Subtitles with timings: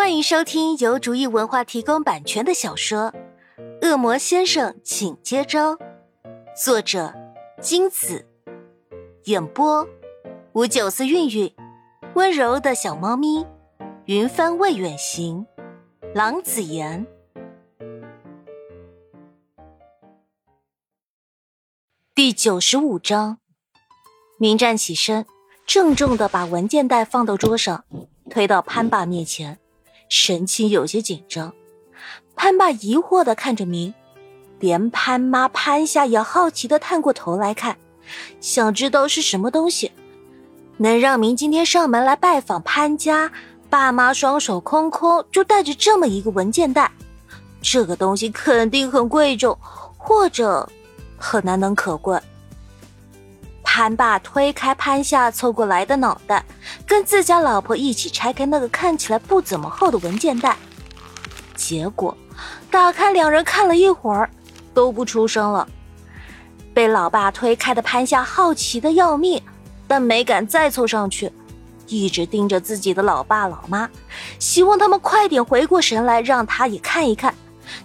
[0.00, 3.12] 欢迎收听由竹意文化提供版权的小说
[3.86, 5.74] 《恶魔先生，请接招》，
[6.56, 7.12] 作者
[7.60, 8.26] 金子，
[9.24, 9.86] 演播
[10.54, 11.54] 吴九思、韵韵，
[12.14, 13.46] 温柔的小猫咪，
[14.06, 15.46] 云帆未远行，
[16.14, 17.06] 郎子言。
[22.14, 23.36] 第九十五章，
[24.38, 25.26] 明站起身，
[25.66, 27.84] 郑重的把文件袋放到桌上，
[28.30, 29.58] 推到潘爸面前。
[30.10, 31.54] 神情有些紧张，
[32.34, 33.94] 潘爸疑惑的看着明，
[34.58, 37.76] 连潘妈潘夏也好奇的探过头来看，
[38.40, 39.92] 想知道是什么东西，
[40.78, 43.30] 能让明今天上门来拜访潘家，
[43.70, 46.90] 爸妈双手空空就带着这么一个文件袋，
[47.62, 49.56] 这个东西肯定很贵重，
[49.96, 50.68] 或者
[51.16, 52.18] 很难能可贵。
[53.62, 56.39] 潘爸推开潘夏凑过来的脑袋，
[56.90, 60.56] 跟自家老婆一起拆开那个看起来不怎么厚的文件袋。
[61.54, 62.16] 结果
[62.68, 64.28] 打开，两人看了一会儿，
[64.74, 65.68] 都不出声了。
[66.74, 69.40] 被老爸推开的潘夏好奇的要命，
[69.86, 71.30] 但没敢再凑上去，
[71.86, 73.88] 一直盯着自己的老爸老妈，
[74.40, 77.32] 希望他们快点回过神来，让他也看一看，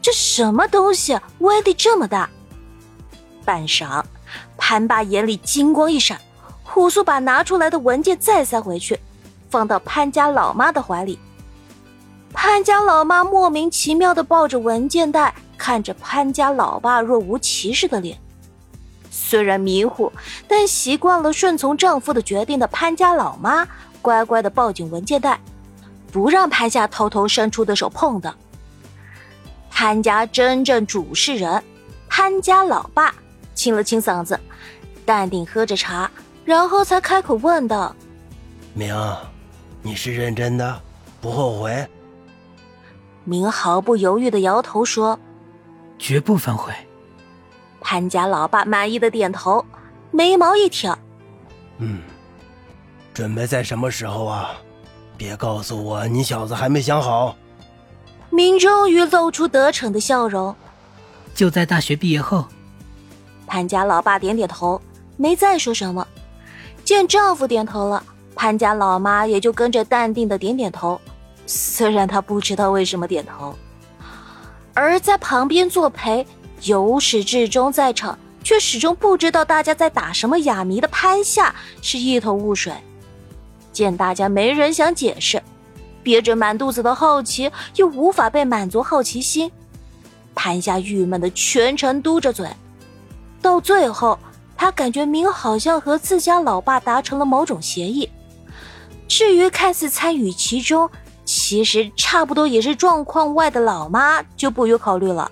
[0.00, 2.30] 这什么东西威力这么大。
[3.44, 4.02] 半晌。
[4.56, 6.18] 潘爸眼里金光一闪，
[6.74, 8.98] 朴素把拿出来的文件再塞回去，
[9.48, 11.16] 放到潘家老妈的怀里。
[12.32, 18.18] 潘家老妈莫名其妙的抱着文件袋，看着潘家老爸若无其事的脸。
[19.08, 20.10] 虽然迷糊，
[20.48, 23.64] 但习惯了顺从丈夫的决定的潘家老妈，
[24.02, 25.38] 乖乖的抱紧文件袋，
[26.10, 28.34] 不让潘夏偷偷伸出的手碰的。
[29.70, 31.62] 潘家真正主事人，
[32.08, 33.14] 潘家老爸。
[33.54, 34.40] 清了清嗓子，
[35.06, 36.10] 淡定喝着茶，
[36.44, 37.94] 然后才开口问道
[38.74, 38.94] ：“明，
[39.82, 40.80] 你是认真的，
[41.20, 41.86] 不后悔？”
[43.24, 45.18] 明毫不犹豫的摇头说
[45.98, 46.72] ：“绝不反悔。”
[47.80, 49.64] 潘家老爸满意的点头，
[50.10, 50.98] 眉毛一挑
[51.78, 52.02] ：“嗯，
[53.14, 54.50] 准备在什么时候啊？
[55.16, 57.36] 别告诉我你小子还没想好。”
[58.30, 60.54] 明终于露出得逞的笑容
[61.34, 62.44] ：“就在大学毕业后。”
[63.46, 64.80] 潘家老爸点点头，
[65.16, 66.06] 没再说什么。
[66.84, 71.00] 见丈夫点头了，潘家老妈也就跟着淡定的点点头。
[71.46, 73.54] 虽然她不知道为什么点头，
[74.74, 76.26] 而在旁边作陪，
[76.62, 82.72] 由始至终在场，却始终不知道大家在打什么哑谜的潘夏是一头雾水。
[83.72, 85.42] 见大家没人想解释，
[86.02, 89.50] 憋着满肚子的好奇，又无法被满足好奇心，
[90.34, 92.48] 潘夏郁闷的全程嘟着嘴。
[93.42, 94.18] 到最后，
[94.64, 98.08] 他感觉明好像和自家老爸达成了某种协议。
[99.06, 100.88] 至于看似参与其中，
[101.22, 105.30] 其实差不多也是状况外的老妈，就不予考虑了。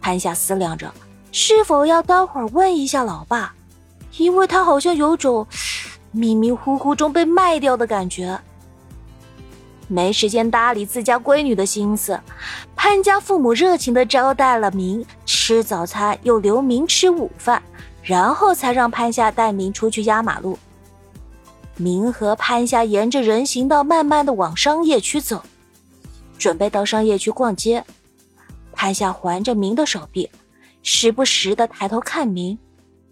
[0.00, 0.90] 潘夏思量着，
[1.30, 3.54] 是否要待会儿问一下老爸，
[4.16, 5.46] 因为他好像有种
[6.10, 8.40] 迷迷糊糊中被卖掉的感觉。
[9.86, 12.18] 没时间搭理自家闺女的心思，
[12.74, 17.62] 潘家父母热情的招待了明吃早餐，又留明吃午饭，
[18.10, 20.58] 然后才让潘夏带明出去压马路。
[21.76, 25.44] 明和潘夏沿着人行道慢慢的往商业区走，
[26.36, 27.84] 准备到商业区逛街。
[28.72, 30.28] 潘夏环着明的手臂，
[30.82, 32.58] 时不时的抬头看明，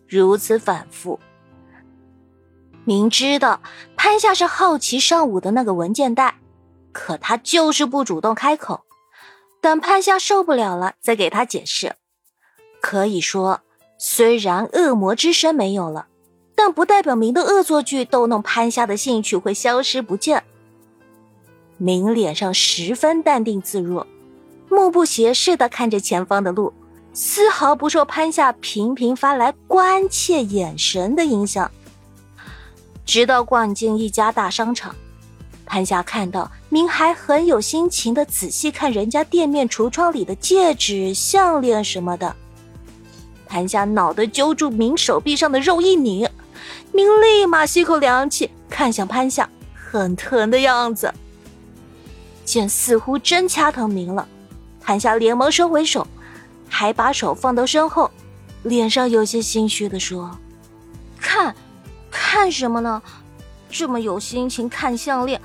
[0.08, 1.20] 如此反复。
[2.84, 3.60] 明知道
[3.96, 6.38] 潘夏是好奇上午的那个文件袋。
[6.90, 8.80] 可他就是不主动开口，
[9.60, 11.94] 等潘夏受不了了再给他解释。
[12.80, 13.60] 可以说，
[13.98, 16.06] 虽然恶魔之身没有了，
[16.54, 20.44] 但不代表明的恶作剧逗弄潘夏的兴趣会消失不见。
[21.76, 24.06] 明脸上十分淡定自若，
[24.68, 26.72] 目不斜视的看着前方的路，
[27.12, 31.70] 丝毫不受潘夏频频发来关切眼神的影响。
[33.04, 34.94] 直到逛进一家大商场。
[35.64, 42.34] 潘夏看到明还很有心情的仔细看人家店面橱窗里的戒指、项链什么的，
[43.48, 46.28] 潘夏脑袋揪住明手臂上的肉一拧，
[46.92, 51.12] 明立马吸口凉气，看向潘夏，很疼的样子。
[52.44, 54.28] 见似乎真掐疼明了，
[54.80, 56.06] 潘夏连忙收回手，
[56.68, 58.10] 还把手放到身后，
[58.62, 60.38] 脸上有些心虚的说
[61.18, 61.54] ：“看，
[62.10, 63.02] 看什么呢？
[63.70, 65.40] 这么有心情看项链。”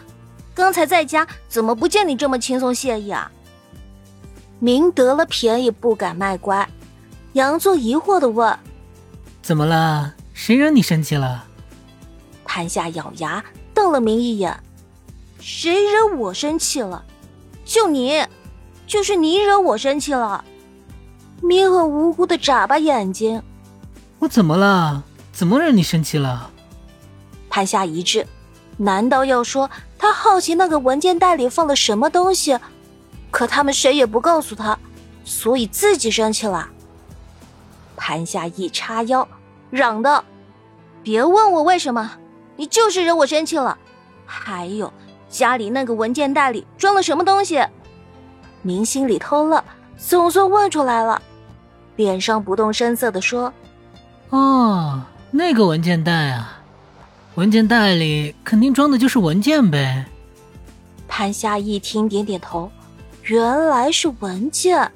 [0.55, 3.31] 刚才在家怎么不见你这么轻松惬意啊？
[4.59, 6.69] 明得了便宜不敢卖乖，
[7.33, 8.57] 杨作疑惑的问
[9.41, 10.13] ：“怎么了？
[10.33, 11.45] 谁惹你生气了？”
[12.45, 13.43] 潘夏咬牙
[13.73, 14.55] 瞪了明一眼
[15.41, 17.03] ：“谁惹我生气了？
[17.65, 18.23] 就你，
[18.85, 20.45] 就是你惹我生气了。
[21.41, 23.41] 明很无辜的眨巴眼睛。
[24.19, 25.03] 我怎么了？
[25.31, 26.51] 怎么惹你生气了？
[27.49, 28.27] 潘夏一滞，
[28.77, 32.55] 难道要说他好奇那个文件袋里放了什么东西？
[33.31, 34.77] 可他们谁也不告诉他，
[35.25, 36.69] 所以自己生气了。
[38.05, 39.25] 潘夏一叉腰，
[39.69, 40.21] 嚷道
[41.01, 42.11] ：“别问我为什么，
[42.57, 43.77] 你就是惹我生气了。
[44.25, 44.91] 还有
[45.29, 47.65] 家里那个文件袋里装了什么东西？”
[48.61, 49.63] 明心里偷乐，
[49.97, 51.21] 总算问出来了，
[51.95, 53.53] 脸上不动声色的说
[54.31, 55.01] ：“哦，
[55.31, 56.61] 那个文件袋啊，
[57.35, 60.05] 文件袋里肯定装的就是文件呗。”
[61.07, 62.69] 潘夏一听，点点头，
[63.23, 64.91] 原来是文件。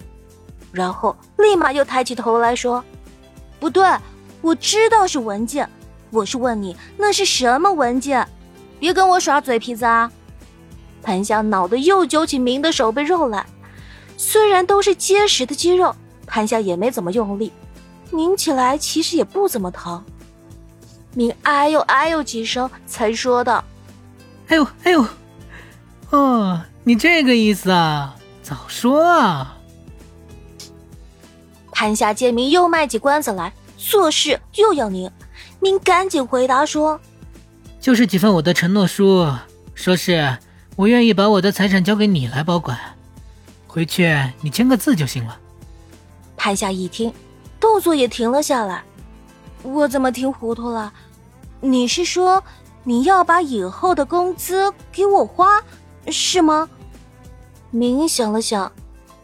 [0.74, 2.84] 然后立马又抬起头来说
[3.60, 3.88] ：“不对，
[4.42, 5.70] 我知道是文件，
[6.12, 8.28] 我是问你那是什么文件，
[8.80, 10.12] 别跟我耍嘴皮子啊！”
[11.02, 13.46] 潘夏恼得又揪起明的手背肉来，
[14.18, 15.96] 虽然都是结实的肌肉，
[16.26, 17.52] 潘夏也没怎么用力，
[18.12, 20.04] 拧起来其实也不怎么疼。
[21.14, 23.64] 明哎呦哎呦几声，才说道
[24.50, 25.06] ：“哎呦哎呦，
[26.12, 29.57] 哦，你这个意思啊，早说啊！”
[31.80, 35.12] 潘夏见明又卖起关子来，做事又要您。
[35.60, 37.00] 您赶紧回答说
[37.80, 39.32] ：“就是几份我的承诺书，
[39.76, 40.40] 说是
[40.76, 42.76] 我愿意把我的财产交给你来保管，
[43.68, 45.38] 回去你签个字就行了。”
[46.36, 47.14] 潘夏一听，
[47.60, 48.84] 动作也停了下来。
[49.62, 50.92] 我怎么听糊涂了？
[51.62, 52.44] 你是说
[52.84, 55.62] 你要把以后的工资给我花，
[56.08, 56.68] 是吗？
[57.70, 58.72] 明想了想，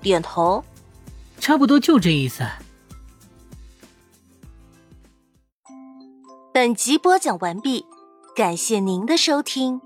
[0.04, 0.64] 点头。
[1.44, 2.42] 差不多就这意思。
[6.54, 7.86] 本集播讲完毕，
[8.34, 9.81] 感谢您的收听。